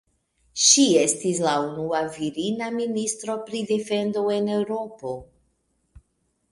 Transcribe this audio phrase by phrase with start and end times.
[0.67, 5.15] Ŝi estis la unua virina ministro pri defendo en Eŭropo.